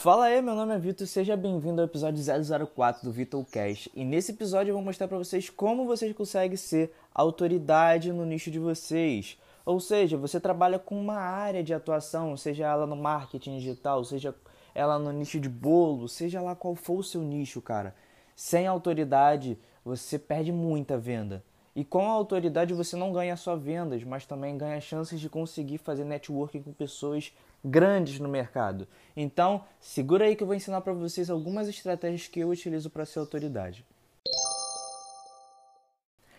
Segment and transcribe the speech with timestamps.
[0.00, 2.24] Fala aí, meu nome é Vitor e seja bem-vindo ao episódio
[2.66, 3.92] 004 do Vitor Cast.
[3.94, 8.50] E nesse episódio eu vou mostrar para vocês como vocês conseguem ser autoridade no nicho
[8.50, 9.36] de vocês.
[9.62, 14.34] Ou seja, você trabalha com uma área de atuação, seja ela no marketing digital, seja
[14.74, 17.94] ela no nicho de bolo, seja lá qual for o seu nicho, cara.
[18.34, 21.44] Sem autoridade, você perde muita venda.
[21.74, 25.78] E com a autoridade você não ganha só vendas, mas também ganha chances de conseguir
[25.78, 27.32] fazer networking com pessoas
[27.64, 28.88] grandes no mercado.
[29.16, 33.06] Então, segura aí que eu vou ensinar para vocês algumas estratégias que eu utilizo para
[33.06, 33.84] ser autoridade.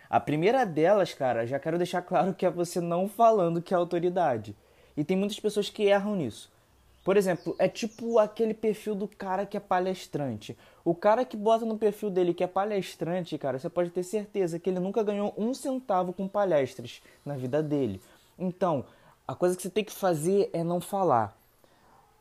[0.10, 3.78] A primeira delas, cara, já quero deixar claro que é você não falando que é
[3.78, 4.54] autoridade.
[4.98, 6.52] E tem muitas pessoas que erram nisso.
[7.04, 10.56] Por exemplo, é tipo aquele perfil do cara que é palestrante.
[10.86, 14.60] O cara que bota no perfil dele que é palestrante, cara, você pode ter certeza
[14.60, 18.02] que ele nunca ganhou um centavo com palestras na vida dele.
[18.38, 18.86] Então,
[19.28, 21.41] a coisa que você tem que fazer é não falar.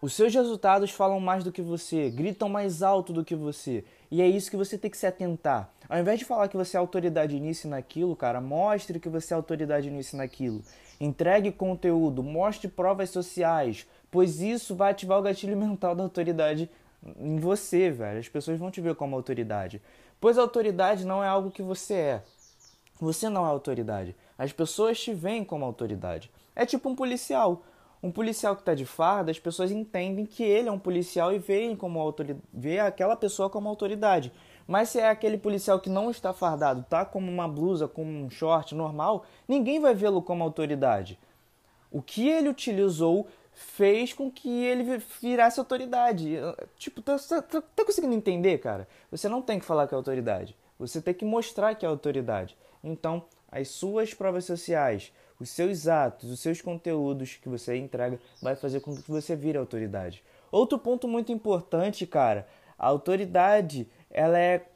[0.03, 3.85] Os seus resultados falam mais do que você, gritam mais alto do que você.
[4.11, 5.71] E é isso que você tem que se atentar.
[5.87, 9.35] Ao invés de falar que você é autoridade nisso e naquilo, cara, mostre que você
[9.35, 10.63] é autoridade nisso e naquilo.
[10.99, 16.71] Entregue conteúdo, mostre provas sociais, pois isso vai ativar o gatilho mental da autoridade
[17.19, 18.21] em você, velho.
[18.21, 19.83] As pessoas vão te ver como autoridade.
[20.19, 22.23] Pois a autoridade não é algo que você é.
[22.99, 24.17] Você não é autoridade.
[24.39, 26.31] As pessoas te veem como autoridade.
[26.57, 27.63] É tipo um policial.
[28.03, 31.39] Um policial que está de farda, as pessoas entendem que ele é um policial e
[31.39, 34.33] veem como autoridade, vê aquela pessoa como autoridade.
[34.67, 38.31] Mas se é aquele policial que não está fardado, tá como uma blusa, com um
[38.31, 41.19] short normal, ninguém vai vê-lo como autoridade.
[41.91, 46.37] O que ele utilizou fez com que ele virasse autoridade.
[46.77, 48.89] Tipo, tá, tá, tá, tá conseguindo entender, cara?
[49.11, 50.57] Você não tem que falar que é autoridade.
[50.79, 52.57] Você tem que mostrar que é autoridade.
[52.83, 58.55] Então, as suas provas sociais, os seus atos, os seus conteúdos que você entrega vai
[58.55, 60.23] fazer com que você vire autoridade.
[60.53, 62.47] Outro ponto muito importante, cara,
[62.79, 64.67] a autoridade, ela é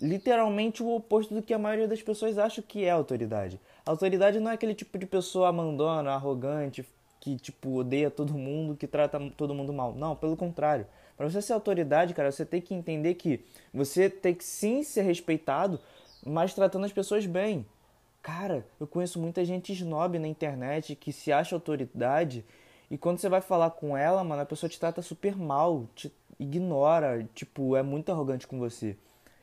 [0.00, 3.60] literalmente o oposto do que a maioria das pessoas acha que é autoridade.
[3.84, 6.86] A autoridade não é aquele tipo de pessoa mandona, arrogante,
[7.20, 9.94] que tipo odeia todo mundo, que trata todo mundo mal.
[9.94, 10.86] Não, pelo contrário.
[11.16, 15.02] Para você ser autoridade, cara, você tem que entender que você tem que sim ser
[15.02, 15.80] respeitado,
[16.24, 17.66] mas tratando as pessoas bem.
[18.22, 22.44] Cara, eu conheço muita gente snob na internet que se acha autoridade
[22.90, 26.12] e quando você vai falar com ela, mano, a pessoa te trata super mal, te
[26.38, 28.96] ignora, tipo, é muito arrogante com você.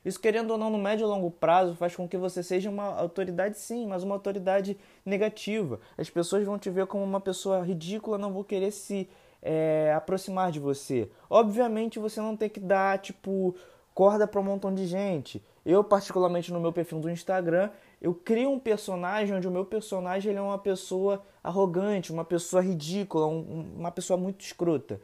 [0.04, 2.96] Isso, querendo ou não, no médio e longo prazo, faz com que você seja uma
[2.96, 5.80] autoridade, sim, mas uma autoridade negativa.
[5.98, 9.10] As pessoas vão te ver como uma pessoa ridícula, não vão querer se
[9.42, 11.10] é, aproximar de você.
[11.30, 13.56] Obviamente, você não tem que dar, tipo,
[13.96, 15.42] corda para um montão de gente.
[15.66, 20.30] Eu, particularmente no meu perfil do Instagram, eu crio um personagem onde o meu personagem
[20.30, 25.02] ele é uma pessoa arrogante, uma pessoa ridícula, um, uma pessoa muito escrota.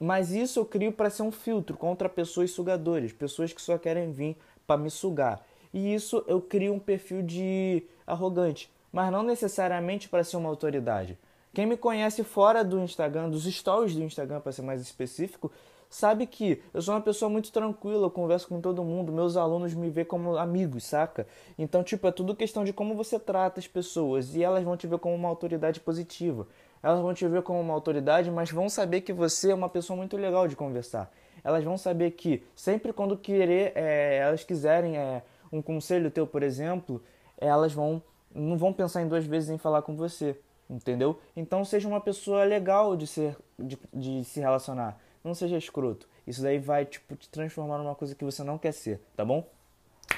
[0.00, 4.10] Mas isso eu crio para ser um filtro contra pessoas sugadoras, pessoas que só querem
[4.10, 4.36] vir
[4.66, 5.46] para me sugar.
[5.72, 11.16] E isso eu crio um perfil de arrogante, mas não necessariamente para ser uma autoridade.
[11.54, 15.52] Quem me conhece fora do Instagram, dos stories do Instagram, para ser mais específico,
[15.92, 19.74] sabe que eu sou uma pessoa muito tranquila, eu converso com todo mundo, meus alunos
[19.74, 21.26] me veem como amigos, saca?
[21.58, 24.86] Então, tipo, é tudo questão de como você trata as pessoas e elas vão te
[24.86, 26.48] ver como uma autoridade positiva.
[26.82, 29.94] Elas vão te ver como uma autoridade, mas vão saber que você é uma pessoa
[29.94, 31.12] muito legal de conversar.
[31.44, 35.22] Elas vão saber que sempre quando querer, é, elas quiserem é,
[35.52, 37.02] um conselho teu, por exemplo,
[37.36, 38.02] elas vão
[38.34, 40.38] não vão pensar em duas vezes em falar com você,
[40.70, 41.20] entendeu?
[41.36, 46.08] Então seja uma pessoa legal de ser de, de se relacionar, não seja escroto.
[46.26, 49.48] Isso daí vai tipo te transformar numa coisa que você não quer ser, tá bom?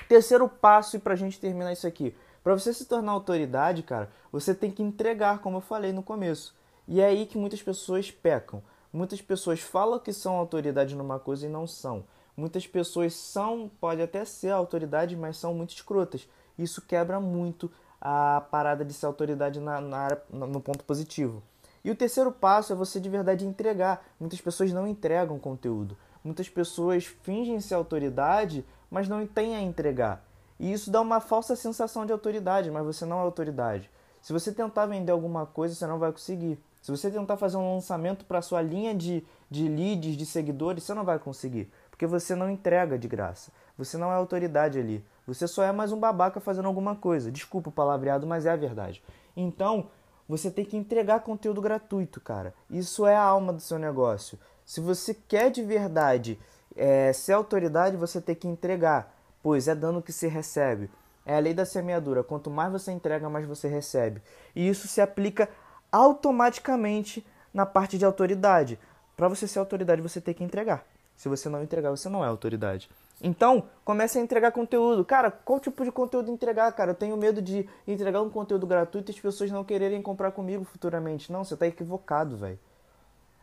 [0.09, 2.15] Terceiro passo e pra gente terminar isso aqui.
[2.43, 6.55] Para você se tornar autoridade, cara, você tem que entregar, como eu falei no começo.
[6.87, 8.63] E é aí que muitas pessoas pecam.
[8.93, 12.05] Muitas pessoas falam que são autoridade numa coisa e não são.
[12.37, 16.29] Muitas pessoas são, pode até ser autoridade, mas são muito escrotas.
[16.59, 21.43] Isso quebra muito a parada de ser autoridade na, na, no ponto positivo.
[21.84, 24.05] E o terceiro passo é você de verdade entregar.
[24.19, 25.97] Muitas pessoas não entregam conteúdo.
[26.25, 30.25] Muitas pessoas fingem ser autoridade, mas não têm a entregar.
[30.59, 33.91] E isso dá uma falsa sensação de autoridade, mas você não é autoridade.
[34.23, 36.59] Se você tentar vender alguma coisa, você não vai conseguir.
[36.81, 40.94] Se você tentar fazer um lançamento para sua linha de, de leads, de seguidores, você
[40.94, 41.70] não vai conseguir.
[41.91, 43.53] Porque você não entrega de graça.
[43.76, 45.05] Você não é autoridade ali.
[45.26, 47.31] Você só é mais um babaca fazendo alguma coisa.
[47.31, 49.03] Desculpa o palavreado, mas é a verdade.
[49.37, 49.88] Então,
[50.29, 52.55] você tem que entregar conteúdo gratuito, cara.
[52.71, 54.38] Isso é a alma do seu negócio.
[54.65, 56.38] Se você quer de verdade
[56.76, 60.91] é, ser autoridade, você tem que entregar pois é dano que se recebe.
[61.26, 64.23] É a lei da semeadura: quanto mais você entrega, mais você recebe.
[64.56, 65.49] E isso se aplica
[65.93, 68.79] automaticamente na parte de autoridade.
[69.15, 70.85] Para você ser autoridade, você tem que entregar.
[71.15, 72.91] Se você não entregar, você não é autoridade.
[73.22, 75.05] Então, comece a entregar conteúdo.
[75.05, 76.90] Cara, qual tipo de conteúdo entregar, cara?
[76.90, 80.64] Eu tenho medo de entregar um conteúdo gratuito e as pessoas não quererem comprar comigo
[80.64, 81.32] futuramente.
[81.32, 82.58] Não, você tá equivocado, velho.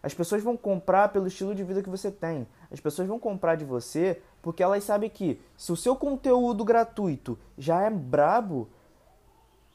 [0.03, 2.47] As pessoas vão comprar pelo estilo de vida que você tem.
[2.71, 7.38] As pessoas vão comprar de você porque elas sabem que se o seu conteúdo gratuito
[7.57, 8.68] já é brabo,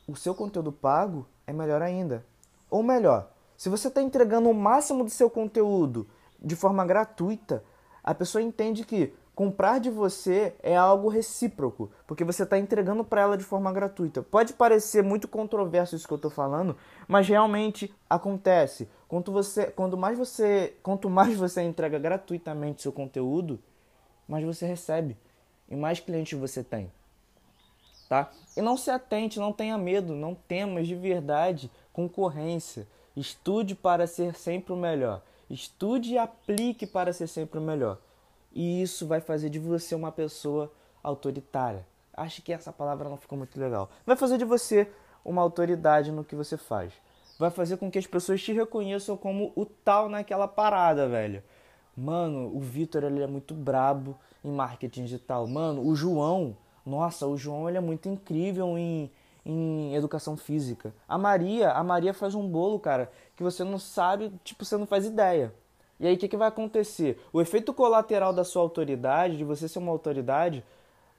[0.07, 2.25] o seu conteúdo pago é melhor ainda.
[2.69, 6.09] Ou melhor, se você está entregando o máximo do seu conteúdo
[6.41, 7.63] de forma gratuita,
[8.03, 13.21] a pessoa entende que comprar de você é algo recíproco, porque você está entregando para
[13.21, 14.23] ela de forma gratuita.
[14.23, 16.75] Pode parecer muito controverso isso que eu estou falando,
[17.07, 18.89] mas realmente acontece.
[19.07, 23.59] Quanto, você, quanto, mais você, quanto mais você entrega gratuitamente seu conteúdo,
[24.27, 25.19] mais você recebe
[25.69, 26.91] e mais clientes você tem.
[28.09, 28.31] Tá?
[28.57, 32.89] E não se atente, não tenha medo, não temas de verdade concorrência.
[33.15, 35.21] Estude para ser sempre o melhor.
[35.51, 37.99] Estude e aplique para ser sempre o melhor
[38.57, 40.73] e isso vai fazer de você uma pessoa
[41.03, 41.87] autoritária.
[42.15, 43.91] Acho que essa palavra não ficou muito legal.
[44.07, 44.91] Vai fazer de você
[45.23, 46.95] uma autoridade no que você faz.
[47.39, 51.43] Vai fazer com que as pessoas te reconheçam como o tal naquela parada, velho.
[51.95, 55.47] Mano, o Vitor ele é muito brabo em marketing digital.
[55.47, 59.13] Mano, o João, nossa, o João ele é muito incrível em,
[59.45, 60.95] em educação física.
[61.07, 64.87] A Maria, a Maria faz um bolo, cara, que você não sabe, tipo, você não
[64.87, 65.53] faz ideia.
[65.99, 67.19] E aí o que, que vai acontecer?
[67.33, 70.63] O efeito colateral da sua autoridade, de você ser uma autoridade,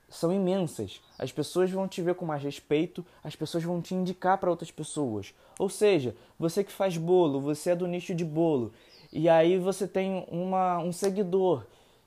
[0.10, 1.02] são imensas.
[1.18, 4.72] As pessoas vão te ver com mais respeito, as pessoas vão te indicar para outras
[4.72, 5.34] pessoas.
[5.60, 8.72] Ou seja, você que faz bolo, você é do nicho de bolo,
[9.12, 11.66] e aí você tem uma, um seguidor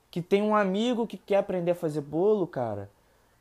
[0.09, 2.89] que tem um amigo que quer aprender a fazer bolo, cara.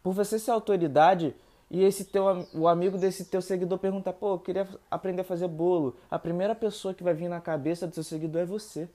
[0.02, 1.34] Por você ser autoridade
[1.70, 5.48] e esse teu o amigo desse teu seguidor pergunta: "Pô, eu queria aprender a fazer
[5.48, 5.96] bolo".
[6.10, 8.88] A primeira pessoa que vai vir na cabeça do seu seguidor é você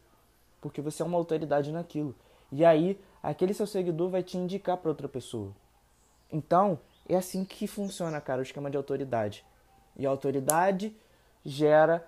[0.66, 2.16] porque você é uma autoridade naquilo.
[2.52, 5.52] E aí, aquele seu seguidor vai te indicar para outra pessoa.
[6.32, 9.46] Então, é assim que funciona, cara, o esquema de autoridade.
[9.96, 10.92] E a autoridade
[11.46, 12.04] gera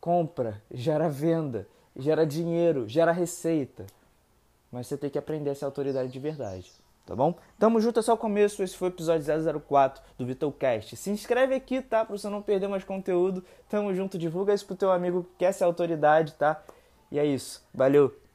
[0.00, 1.66] compra, gera venda,
[1.96, 3.84] gera dinheiro, gera receita.
[4.70, 6.70] Mas você tem que aprender a ser autoridade de verdade,
[7.04, 7.34] tá bom?
[7.58, 8.62] Tamo junto, é só o começo.
[8.62, 9.26] Esse foi o episódio
[9.62, 10.94] 004 do Vitalcast.
[10.94, 12.04] Se inscreve aqui, tá?
[12.04, 13.44] Pra você não perder mais conteúdo.
[13.68, 16.62] Tamo junto, divulga isso pro teu amigo que quer ser autoridade, tá?
[17.10, 17.64] E é isso.
[17.72, 18.25] Valeu!